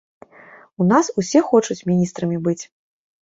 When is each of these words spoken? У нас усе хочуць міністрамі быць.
У 0.83 0.87
нас 0.91 1.09
усе 1.23 1.43
хочуць 1.51 1.85
міністрамі 1.91 2.37
быць. 2.47 2.59